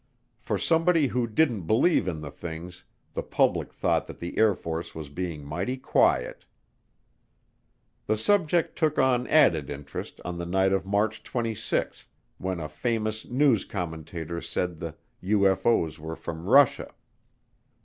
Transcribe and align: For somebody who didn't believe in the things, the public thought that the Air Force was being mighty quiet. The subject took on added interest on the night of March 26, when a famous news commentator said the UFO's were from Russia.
For 0.39 0.57
somebody 0.57 1.05
who 1.09 1.27
didn't 1.27 1.67
believe 1.67 2.07
in 2.07 2.21
the 2.21 2.31
things, 2.31 2.85
the 3.13 3.21
public 3.21 3.71
thought 3.71 4.07
that 4.07 4.17
the 4.17 4.35
Air 4.39 4.55
Force 4.55 4.95
was 4.95 5.09
being 5.09 5.45
mighty 5.45 5.77
quiet. 5.77 6.43
The 8.07 8.17
subject 8.17 8.75
took 8.75 8.97
on 8.97 9.27
added 9.27 9.69
interest 9.69 10.19
on 10.25 10.39
the 10.39 10.45
night 10.47 10.73
of 10.73 10.87
March 10.87 11.21
26, 11.21 12.07
when 12.39 12.59
a 12.59 12.67
famous 12.67 13.27
news 13.29 13.63
commentator 13.63 14.41
said 14.41 14.77
the 14.77 14.95
UFO's 15.21 15.99
were 15.99 16.15
from 16.15 16.47
Russia. 16.49 16.95